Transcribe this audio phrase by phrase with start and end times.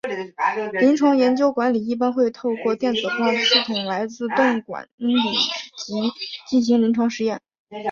[0.79, 5.13] 临床研究管理一般会透过电子化系统来自动管理
[5.77, 6.11] 及
[6.47, 7.39] 进行临床试验。